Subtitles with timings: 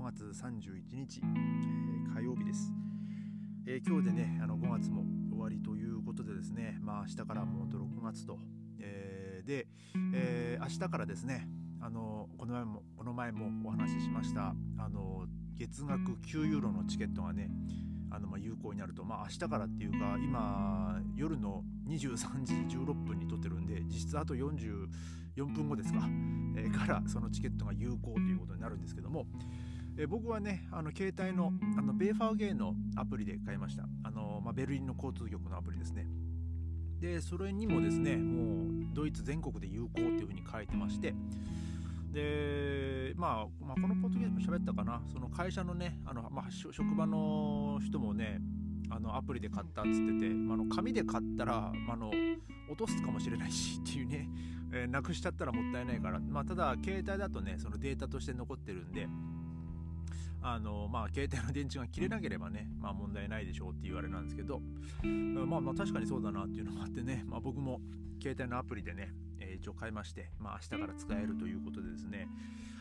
[0.00, 2.72] 5月31日、えー、火曜日です、
[3.66, 8.38] えー、今日でねあの5月も終わりということでですねまあ明日からもうと6月と、
[8.80, 9.66] えー、で、
[10.14, 11.46] えー、明日からですね
[11.82, 15.26] あのこの前もこの前もお話ししましたあの
[15.58, 17.50] 月額9ユーロのチケットがね
[18.10, 24.88] あのまあ有効になると、まあ、明日からっていうか今夜の23時16分に撮ってるんで実質あと44
[25.44, 26.08] 分後ですか、
[26.56, 29.26] えー、からそのチケットが有効ということになるんですけども、
[30.02, 33.84] え、僕はねあの携帯のあのベーファーゲーのアプリで買いました。
[34.02, 36.06] あの、まあ、ベルリンの交通局のアプリですね。
[37.00, 41.14] でそれにもですねもうドイツ全国で有効っていうふうに書いてまして。
[42.12, 48.40] で、まあ、まあ、このポッドキャストも喋ったかな、その会社のね、あのまあ、職場の人もね、
[48.90, 52.10] あのアプリで買ったっつってて、まあ、の紙で買ったら、まあ、の
[52.68, 54.28] 落とすかもしれないしっていうね、
[54.72, 59.06] えー、なくしちゃったらもったいないから、まあ、ただ携帯だとねそのデータとして残ってるんで
[60.42, 64.60] あのまあ携帯の電池が切れなければね、まあ、問題ないでしょうっていうあれなんですけど、
[65.02, 67.80] まあ、まあ確かにそうだなっていうのもあってね、まあ、僕も
[68.20, 69.12] 携帯のアプリでね
[69.54, 72.28] 一応買いまして、まあ、明日から使えるということでですね、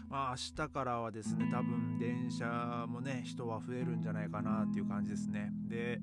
[0.09, 5.51] まあ、明日からはですね多分電車もね人は増えるんじゃないかなっていう感じですね。
[5.67, 5.99] で、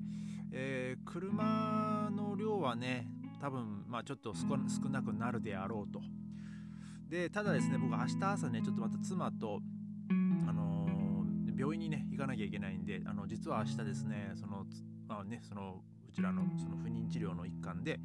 [0.51, 3.07] えー、車の量はね
[3.39, 4.45] 多分まあちょっと少
[4.89, 6.01] なくなるであろうと。
[7.09, 9.76] でただですね僕明日朝ねちょっとまた妻とあのー、
[11.67, 14.65] 病院にね行かなきゃいけないんであの実は明日ですねその
[15.07, 17.99] まあねそのうちらのその不妊治療の一環で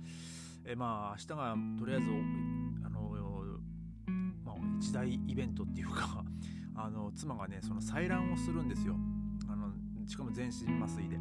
[0.64, 2.06] えまあ明日がとりあえず
[2.84, 3.00] あの、
[4.44, 6.24] まあ、一大イベントっていうか
[6.74, 8.96] あの妻がねその採卵をするんですよ。
[9.46, 9.72] あの
[10.06, 11.20] しかも全身麻酔で。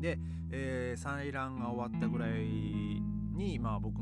[0.00, 0.18] で、
[0.50, 4.00] えー、採卵が終わったぐらいに、まあ、僕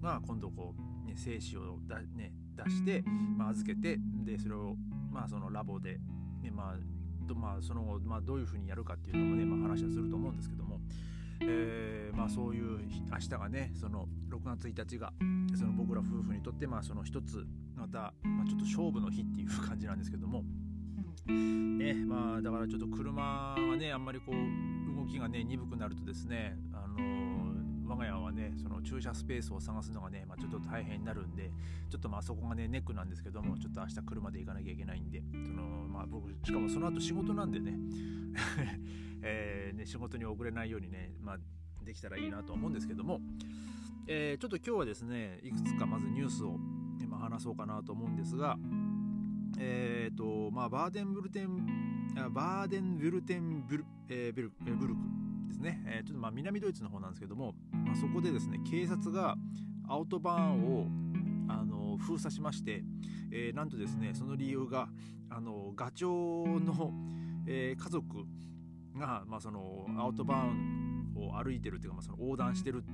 [0.00, 3.04] が今度こう、ね、精子をだ、ね、出して、
[3.36, 4.74] まあ、預けてでそれを、
[5.12, 6.00] まあ、そのラボで、
[6.42, 6.76] ねまあ
[7.26, 10.80] どまあそのまあ、どういうふうにやるかっていうのもね、まあ、話はすると思うんですけども、
[11.42, 12.78] えー、まあ、そういう
[13.10, 15.12] 明日がねその6月1日が
[15.54, 17.46] その僕ら夫婦にとってまあその一つ
[17.76, 20.42] また、まあ、ちょっと勝負の日っていう感じなんですけども、
[21.26, 27.27] ねまあ、だからちょっと車はねあんまりこう動きがね鈍くなるとですね、あのー、
[27.88, 31.50] 我が家はねその駐車スペースを探すのがね、まあ、ちょっと大変になるんで
[31.90, 37.72] ちょっとまあそこがねネックなんですけどもちょっと明日車で行かなきゃいけないんでその、まあ、僕しかもその後仕事なんでね
[39.22, 41.38] えー、ね、仕事に遅れないようにね、まあ、
[41.82, 43.20] できたらいいなと思うんですけども、
[44.06, 46.56] えー、ちょっと今日はですねいくつかまずニュースを
[47.00, 48.56] 今話そうかなと思うんですが
[49.58, 51.66] えっ、ー、とまあバーデンブルテン
[52.32, 55.00] バーデンブルテンブル,、えー、ブルブルク
[55.48, 57.54] ですね、えー、ちょっとまあ南ドイツの方なんですけども、
[57.88, 59.36] まあ、そこでですね警察が
[59.88, 60.86] アウトバーンを
[61.48, 62.84] あの封鎖しまして、
[63.32, 64.88] えー、なんとですねその理由が
[65.30, 66.92] あのガチョウの
[67.50, 68.26] えー、家族
[68.94, 72.84] が、まあ、そのアウトバーンを歩いてるっていうか、まあ、その横断してる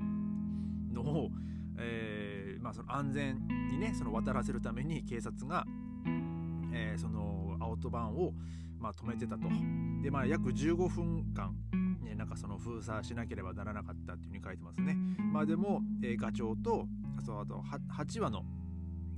[0.93, 1.31] のを、
[1.77, 5.65] えーまあ、その安全にねその渡らせるために警察が、
[6.73, 8.33] えー、そのアウトバーンを、
[8.79, 9.49] まあ、止めてたと。
[10.03, 11.53] でまあ約15分間
[12.05, 14.97] ね、なんかその封鎖しなければならなかったっていうふうに書いてますね。
[15.33, 16.87] まあでも、えー、ガチョウと
[17.19, 17.63] あとあと
[17.97, 18.45] 8羽の、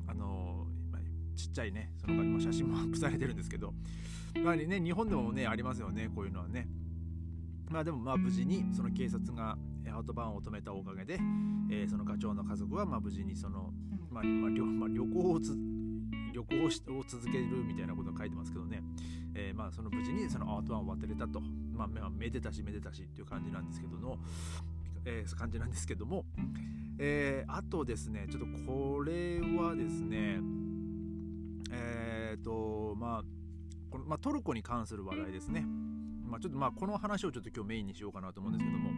[0.06, 3.74] あのー、ちっちゃいねその写真もアップされてるんですけど、
[4.42, 6.69] まあね、日本でもね、ありますよね、こういうのはね。
[7.69, 9.58] まあでもまあ無事にその警察が
[9.92, 11.14] アウトバーンを止めたおかげで、
[11.70, 13.72] えー、その課長の家族はまあ無事にその、
[14.10, 15.56] まあまあ旅まあ、旅行をつ
[16.32, 18.82] 旅行を続けるみたいなことが書いてますけどね、
[19.38, 24.19] えー、まあその無事にそのアウトバーンを渡れたと、まあ、まあ、めでたしめでたしっていう感じなんですけどの、
[25.04, 26.24] えー、感じなんですけども、
[26.98, 30.41] えー、あとですねちょっとこれはですね
[31.70, 33.22] えっ、とまあ
[33.91, 35.66] この、まあ、トルコに関する話題ですね。
[36.24, 38.91] まあ、ちょっとまあこの話をちょっと今日メインにしようかなと思うんですけども、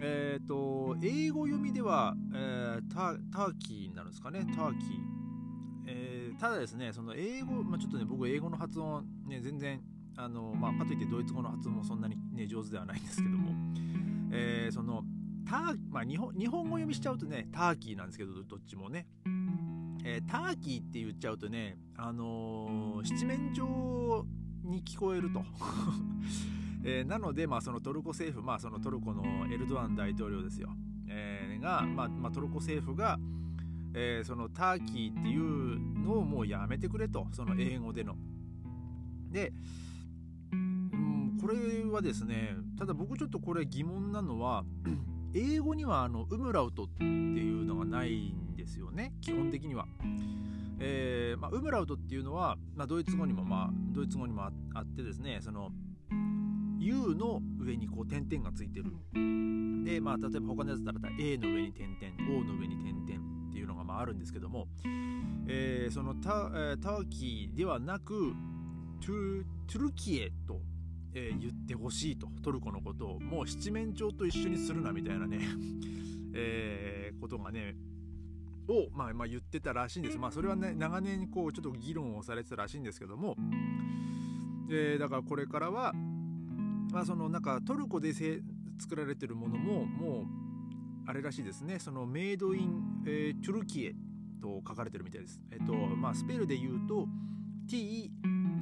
[0.00, 5.11] えっ、ー、と、英語読みでは、えー、タターキーになるんですかね、ターキー。
[6.38, 9.80] ただですね、その英語、まあ、ちょっとね、僕英語の発音、ね、全然、
[10.16, 13.50] あの、まあ、かといってドイツ語の発音もそんなに、ね、上手ではないんですけども、
[14.32, 15.04] えー、その、
[15.44, 19.06] タまあ日本、日本語読みしちゃうとね、ターキーなんですけど、どっちもね。
[20.04, 24.26] えー、ターキーって言っちゃうとね、あのー、七面鳥
[24.64, 25.44] に聞こえると。
[26.84, 30.74] えー、なので、まあ、そのトルコ政府、まあ、そのトルコのエルドアン大統領ですよ。
[31.06, 33.20] えー、が、まあ、まあ、トルコ政府が、
[33.94, 38.16] えー、そのターキーっていうのをもうやめてくれと、その英語での。
[39.30, 39.52] で、
[40.52, 44.64] うん、これはですね、ただ僕ちょっとこれ疑問なのは、
[45.34, 49.86] 英語にはあのウムラウトっていうのがないんですよね基本的には。
[50.84, 54.50] えーまあ、ウムラウトっていうのは、まあ、ドイツ語にも、まあ、ドイツ語にもあ
[54.80, 55.70] ってですねその
[56.80, 58.92] U の上にこう点々がついてる
[59.84, 63.41] で、まあ、例えば他のやつだったら A の上に点々 O の上に点々
[63.92, 64.66] まあるんですけども、
[65.46, 68.34] えー、そのタ,、え、ターキーではなく
[69.04, 70.60] トゥトゥルキエと、
[71.14, 75.40] えー、言ってほしいとトルコのことをもう七面鳥と一緒にするなみたいなね
[76.34, 77.76] えー、ことがね
[78.68, 80.18] を、まあ、まあ言ってたらしいんです。
[80.18, 83.36] まあそれはね長年こうちょっと議論をされてたらしいんですけども、
[84.70, 85.92] えー、だからこれからは、
[86.90, 90.51] まあ、そのなんかトルコで作られてるものももう
[91.06, 91.78] あれらしいですね。
[91.78, 93.94] そのメイドイン、えー、トゥルキエ
[94.40, 95.40] と書かれてるみたいです。
[95.50, 97.06] えっとまあスペルで言うと
[97.68, 98.10] T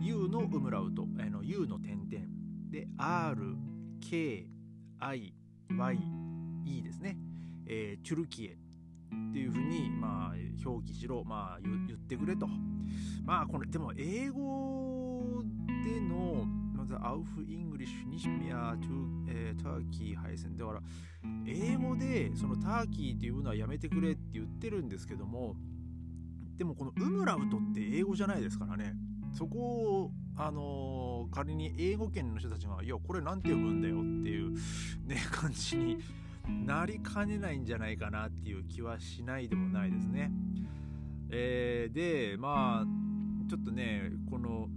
[0.01, 2.27] U のウムラウト、えー、の U の点々。
[2.71, 3.57] で R
[4.01, 4.47] K
[5.01, 5.35] I
[5.77, 5.99] Y
[6.67, 7.17] E ですね、
[7.67, 8.57] えー、チュルキエ
[9.31, 12.47] っていうふうに、まあ、表記しろ、まあ、言ってくれと。
[13.25, 15.43] まあ、これ、でも、英語
[15.85, 16.47] での、
[16.81, 20.57] まず、アウフ・イングリッシュ、ニシミア、トゥ、えー、ターキー配線。
[20.57, 20.83] だから、
[21.47, 25.57] 英語で、そのターキーっていうのはやめてくれって言ってるんですけども、
[26.57, 28.95] でも、このウムラウトって英語じゃないですからね。
[29.33, 34.55] そこを、あのー、仮に英語圏の人たちが、いや、これなんて読むんだよっていう、
[35.07, 35.99] ね、感じに
[36.49, 40.31] なりかねないんじゃないかなっていう気はしないでもないですね。
[41.31, 44.69] えー、でまあちょっとねこの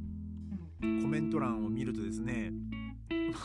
[1.01, 2.51] コメント欄を見るとですね、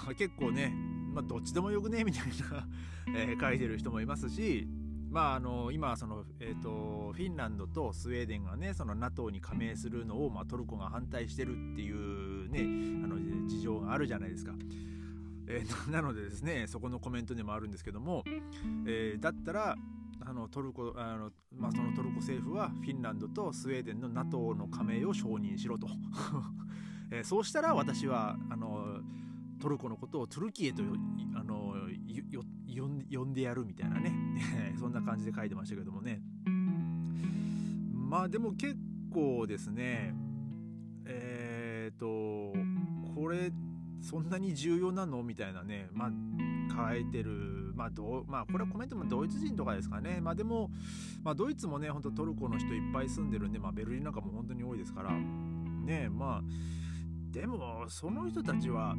[0.05, 0.73] まあ、結構ね、
[1.13, 2.69] まあ、どっちでもよくねみたいな
[3.17, 4.69] え、書いてる人もいますし
[5.11, 12.61] まあ、あの今その、えーと、フィンランドとスウェーデンがねその NATO に加盟するのを、まあ、トルコが反対してるっていうね
[13.05, 13.17] あの
[13.49, 14.53] 事情があるじゃないですか。
[15.47, 18.23] えー、 なのでですねそこのコメントにもあるんですけども、
[18.87, 19.77] えー、だったら
[20.21, 25.89] あのトルコあの、まあ、そのトルコ政府はフィンランドとスウェーデンの NATO の加盟を承認しろと、
[27.11, 29.01] えー、そうしたら私はあの
[29.61, 30.83] トルコのことをトルキエと
[31.35, 31.75] あの
[33.11, 34.13] 呼んでやるみたいなね。
[34.79, 36.23] そんな感じで書いてましたけどもね。
[37.95, 38.77] まあでも結
[39.11, 40.15] 構ですね
[41.05, 42.57] えっ、ー、と
[43.15, 43.53] これ
[44.01, 50.21] そんなに重要なのみたいなね、まあ、書いてる、まあどまあ、これはコメントもドイツ人とかですかね。
[50.21, 50.71] まあでも、
[51.23, 56.43] まあ、ドイツもね、ほんとトルコの人いっぱい住んでるんで、まあ、ベルリンなんかも本当に多いですから、ね、まあ、
[57.39, 58.97] でも、その人たちは、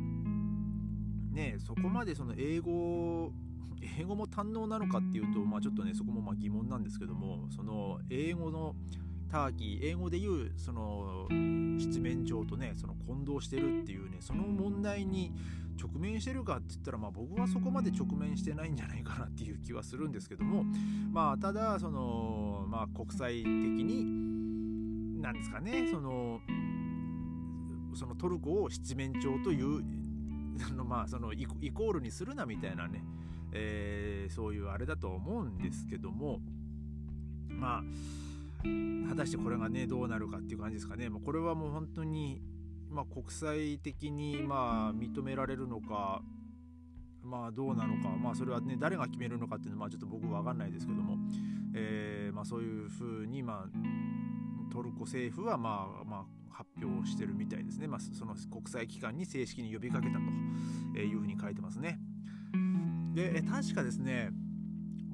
[1.31, 3.33] ね、そこまでその英語、
[3.99, 8.75] 英語も堪能なのかっていうと、まあ、ちょっとね、そこもま疑問なんですけども、その英語の、
[9.29, 15.31] ターキー英語で言うその七面鳥とねその混同してるっていうねその問題に
[15.79, 20.65] 直面してるかって言ったら、まあ、僕はそこまで直面してないんじゃないかなっていう気はするんですけども
[21.11, 26.41] まあただその、まあ、国際的になんですかねその
[27.95, 29.83] そのトルコを七面鳥という
[30.75, 33.03] のまあそのイコールにするなみたいなね、
[33.51, 36.39] えー、そういうあれだと思うんですけども
[37.49, 37.83] まあ
[39.09, 42.41] 果たしてこれがねどうなるかっていう感じですかね、まあ、これはもう本当に、
[42.89, 46.21] まあ、国際的にまあ認められるのか
[47.23, 51.17] まあどうなのかまあそれはね誰が決めるのかっていうのはまあちょっと僕は分かんないですけども、
[51.73, 60.19] えー、まあそういうふうにまあトルコ政府はまあまあ発表してるみたいですね、まあ、その国際機関に正式に呼びかけた
[60.93, 61.99] というふうに書いてますね。
[63.13, 64.29] で確かですね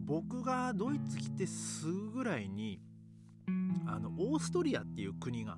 [0.06, 2.80] 僕がドイツ来てすぐぐらいに
[3.88, 5.58] あのオーストリアっていう国が、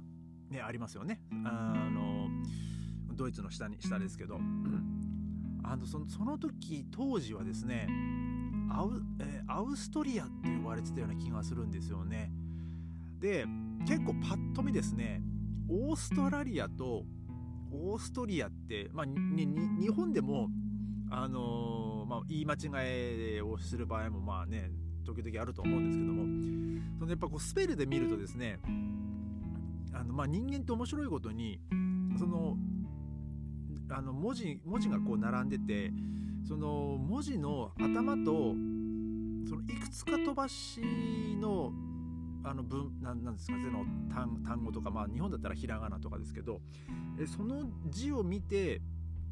[0.49, 1.19] ね、ありますよね。
[1.45, 2.29] あの
[3.15, 4.39] ドイツの下に下ですけど。
[5.69, 7.89] あのその時当時はですね
[8.69, 12.31] アウ,、えー、アウストリアって呼ばれてたような気がするんですよね。
[13.19, 13.45] で
[13.85, 15.21] 結構パッと見ですね
[15.69, 17.03] オーストラリアと
[17.71, 20.49] オーストリアって、まあ、日本でも、
[21.11, 24.71] あのー、まあ、言い間違えをする場合もまあね
[25.05, 26.67] 時々あると思うんですけども。
[26.97, 28.59] そのやっぱこうスペルで見るとですね
[29.93, 31.59] あのまあ人間って面白いことに
[32.17, 32.57] その
[33.89, 35.91] あの文字文字がこう並んでて
[36.47, 38.53] その文字の頭と
[39.47, 40.81] そのいくつか飛ばし
[41.39, 41.71] の
[42.49, 46.61] あの文なんなんですかその単単語とかまあ日本だったらひらがなとかですけど
[47.19, 48.81] えその字を見て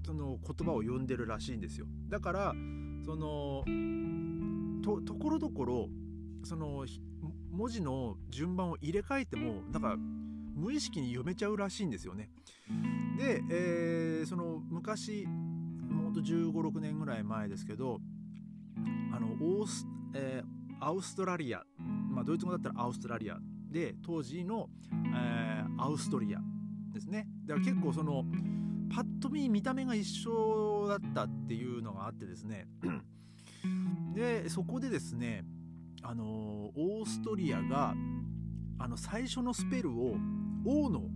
[0.06, 2.54] その言葉を読んでるらしいんですよだから
[3.06, 3.64] その
[4.84, 5.90] とところどころ
[6.44, 6.86] その
[7.52, 12.30] 文字の順番を入れ替えてもなんか無意識に読めちゃうらしいんですよね。
[13.18, 18.00] で、えー、その昔もうと1 5 6年ぐらい前ですけど
[19.14, 21.64] あのオース、えー、アウストラリア、
[22.16, 23.38] まあ、ドイツ語だったらアウストラリア
[23.70, 24.70] で当時の、
[25.14, 26.40] えー、アウストリア
[26.94, 27.28] ですね。
[27.46, 28.24] だから結構その
[28.90, 32.68] パッと見見た目が一緒だったっていうのがあってですね。
[34.16, 35.44] でそこでですね
[36.02, 37.94] あのオーストリアが
[38.80, 40.16] あの最初のスペルを
[40.66, 41.10] O の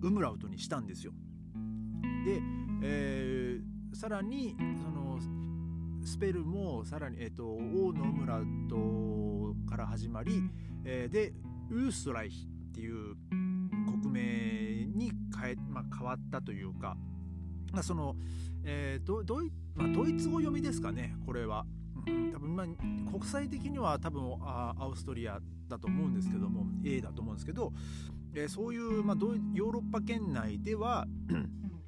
[0.00, 1.12] ウムラウトにしたんですよ。
[2.24, 2.40] で、
[2.82, 5.18] えー、さらにその
[6.06, 8.76] スペルもさらに、えーと、O のウムラウト
[9.66, 10.42] から始まり、
[10.84, 11.32] えー、で
[11.70, 13.16] ウーストライヒっていう
[14.00, 16.96] 国名に変え、まあ、変わったというか、
[17.72, 18.16] まあ、その、
[18.64, 21.66] えー、ドドイまあ、ドイツ語読みですかねこれは。
[22.06, 22.66] うん、多分まあ
[23.10, 27.72] 国際的には多分あアウストリアだと思うんですけども A だと思うんですけど、
[28.32, 29.16] えー、そういう、まあ、
[29.54, 31.04] ヨーロッパ圏内では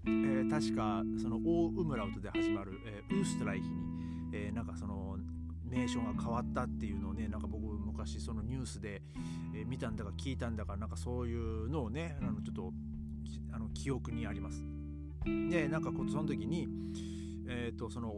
[0.08, 3.76] えー、確かそのオーウムラウトで始まる、えー、ウーストライヒに、
[4.32, 5.16] えー、なんかその
[5.68, 9.02] 名称が変わったっていうのをねなんか僕昔そのニュースで、
[9.54, 12.72] えー、見たんだか聞いたんだかなんかそういうのをねあのちょっと
[13.52, 14.62] あの記憶にあります。
[15.50, 16.68] でなんかその時に
[17.50, 18.12] えーと、その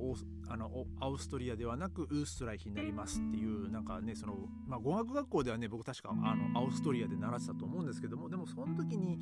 [0.48, 4.34] あのアウストリアではなくウーストライヒになりますっていうなんかねその、
[4.66, 9.20] まあ、語学学校ではね僕確かあのアウストリアで習ってたと思うんですけどもでもその時に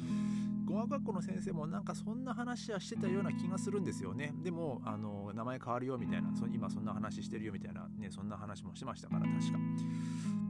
[0.68, 4.34] 語学学校の先生もなんかそんな話はしてたような気がするんですよね。
[4.42, 9.58] でもあの名前変わるよみたいなそ今そんな話してるよみたいなねそんな話もしてましたから確か。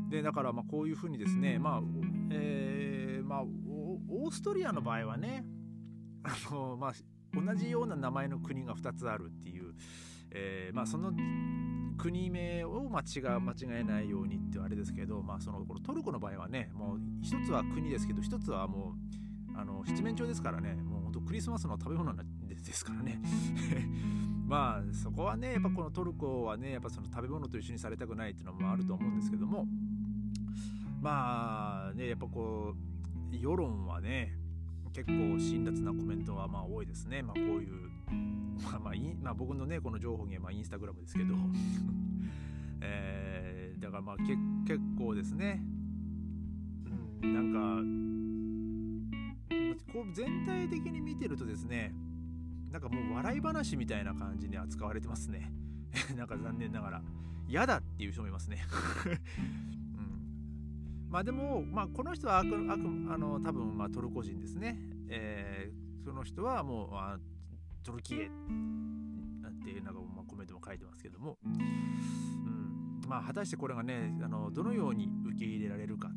[0.08, 1.82] でだからまこういうふうにですねまあ
[2.30, 5.44] えー、まあオーストリアの場合はね
[6.24, 6.92] あのまあ
[7.32, 9.74] 同じような名前の国が2つあるっていう、
[10.32, 11.12] えー、まあ、その
[11.98, 19.27] 国名を間違間違えないようにってあれですけど、まあ、そのトルコの場合はねもう一つは国ですけど一つはもう
[19.58, 20.74] あの七面鳥ですからね。
[20.74, 23.20] もう本当クリスマスの食べ物ですからね。
[24.46, 29.66] まあそこはねやっぱこのトルコはねやっぱその食べ物と一緒にされたくないっていうのもあると思うんですけども。
[31.02, 32.74] まあねやっぱこ
[33.32, 34.38] う世論はね
[34.92, 37.22] 結構辛辣なコメントはまあ多いですね。
[37.22, 37.90] まあ、こういう、
[38.62, 41.34] まあまあまあ、僕のね、この情報源はインスタグラムですけど、
[42.80, 44.36] えー、だからまあけ
[44.66, 45.62] 結構ですね、
[47.22, 48.27] うん、なんか、
[49.92, 51.94] こう全体的に見てるとですね、
[52.70, 55.52] なんかもう笑い話みたいな感じに扱われてますね。
[56.16, 57.02] なんか残念ながら。
[57.48, 58.58] 嫌だっていう人もいますね。
[61.08, 67.18] まあでも、まあ、この人はあくあくあの多分まあトルコ人ですね、えー、その人はもうあ
[67.82, 68.34] トルキエな
[69.48, 76.10] んていうなんかまあコメントも書いてますけども、うんまあ、果たしてこれがねあのどのように受け入れられるか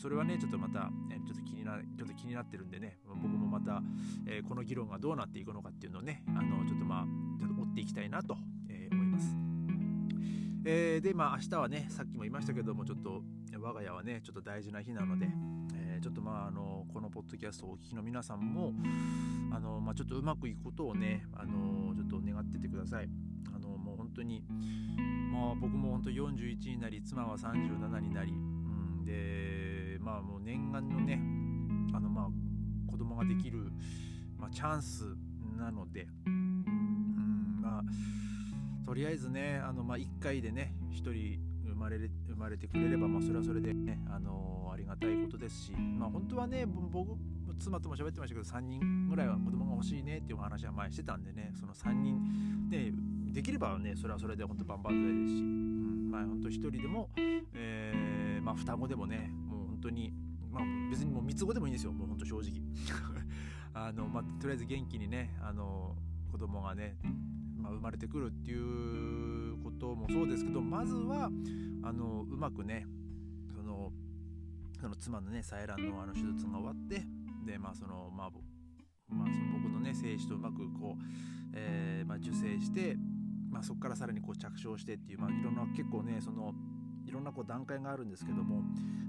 [0.00, 3.82] それはねちょっとまた、えちょっと気になちょっと気になってるんでね僕もまた、
[4.26, 7.04] え、この議論がどうなっていくのかっていうのをねあのちょっとまあ
[7.40, 8.36] ちょっと追っていきたいなと、
[8.68, 9.36] え、思います。
[10.64, 13.22] えー、でまあ明日はねさっきも言いましたけどもちょっと
[13.58, 15.28] 我が家はねちょっと大事な日なので、
[15.74, 18.72] えー、ちょっとまああのこのポッドキャストをお聞きの皆さんも
[19.50, 23.08] あの、まあ、ちょっとうまくいくことをねあのちょっと願っててください。
[23.54, 24.44] あのもう本当に、
[25.32, 29.67] まあ、僕も本当41になり妻は37になり、うん、で
[30.08, 31.20] まあもう念願のね
[31.94, 33.70] あのまあ子供ができる、
[34.38, 35.04] まあ、チャンス
[35.58, 47.18] なので、うん、まあとりあえずねあの、まあ、1回でね1人生まれ生まれてくれれば、まあ、それはそれでね、あのー、ありがたいことですし、まあ、本当はね僕
[47.58, 52.92] 妻とも喋ってましたけど3人ぐらいは子供が欲しいねっていう話は前してたんでねその3人で
[53.34, 59.30] できればねそれはそれで本当万々歳ですし、うん、まあ本当1人でも、えー、まあ双子でもね
[59.78, 60.12] 本当に
[60.50, 61.92] まあ別にもう3つ子でもいいんですよ。
[61.92, 62.62] もう本当正直。
[63.74, 65.94] あの、まあ、とりあえず元気にねあの
[66.32, 66.98] 子供がね、
[67.56, 71.30] まあ、生まれてくるっていうこともそうですけどまずは
[71.82, 72.86] あのうまくね
[73.54, 73.92] その
[74.80, 77.06] その妻のね採卵のあの手術が終わって
[77.46, 78.30] でまあそのまあ
[79.10, 81.02] まあ、その僕のね精子とうまくこう、
[81.54, 82.94] えーまあ、受精して、
[83.50, 86.52] まあ、そこからさらにこう着床してっていう、まあ、いろんな結構ねその
[87.08, 88.62] いろんなこう段階があるんですけども、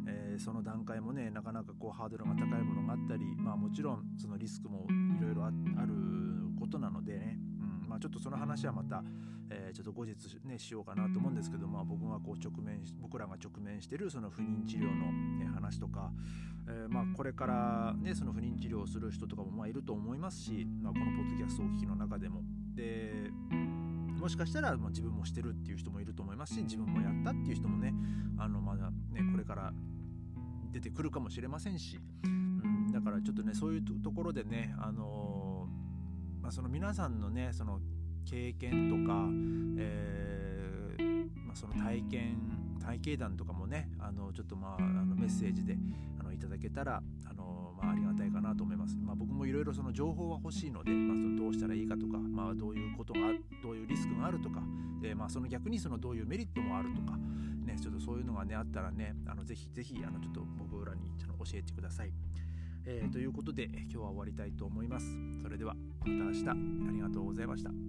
[0.07, 4.87] えー、その段階もねなかなかこうハードルが高いものがあったり、まあ、もちろんそのリスクも
[5.19, 5.93] いろいろある
[6.57, 7.37] ことなのでね、
[7.83, 7.89] うん。
[7.89, 9.03] まあ、ちょっとその話はまた、
[9.49, 10.15] えー、ちょっと後日
[10.45, 16.11] ねしようかなと思うんですけど、まあ、僕がこう直面僕らが直面してるその不妊治療の、ね、話とか、
[16.67, 22.41] えー、まあこれからねその不妊治療をする人とかもまあいると思いますし、まあ、このポッドキャストをお聞きの中でも。
[22.75, 23.29] で
[24.19, 27.93] もしかしたら、まあ、自分もしてるっていう人もいると思いますし自分もやったっていう人もね
[28.37, 29.73] あのまだねこれから
[30.71, 37.79] 出てくるかもしれませんし、うん、だからちょっとねそういうところでねあのー、まあ、その皆さんのねその
[38.25, 39.25] 経験とか、
[39.79, 45.77] えーまあ、その体験体系談とかもねあのちょっとまああのメッセージで
[46.19, 53.19] あのいただけたらあの、まあ、ありがたいかなと思います、まあ、僕もいろいろその情報は欲しいので、まあ、そのどうしたらいいかとか、まあ、どういうことが
[53.61, 54.61] どういうリスクがあるとか
[55.01, 57.17] で、まあ、その逆にそのどういうメリットもあるとか、
[57.65, 62.11] ね、ちょっとそういうのがねあったらねあのぜひぜひあのちょっと僕らにちょっと教えてください。
[62.85, 65.05] えー、ということで今日は終わりたいと思います。
[65.43, 66.53] それではまた明日あ
[66.91, 67.88] りがとうございました。